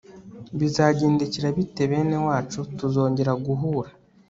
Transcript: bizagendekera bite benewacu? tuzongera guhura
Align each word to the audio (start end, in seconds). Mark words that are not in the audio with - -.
bizagendekera 0.59 1.47
bite 1.57 1.83
benewacu? 1.91 2.59
tuzongera 2.77 3.31
guhura 3.45 3.89